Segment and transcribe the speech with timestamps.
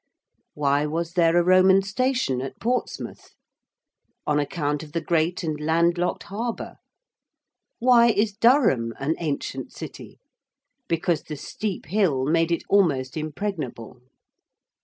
[0.55, 3.35] Why was there a Roman station at Portsmouth?
[4.25, 6.77] On account of the great and landlocked harbour.
[7.77, 10.19] Why is Durham an ancient city?
[10.87, 14.01] Because the steep hill made it almost impregnable.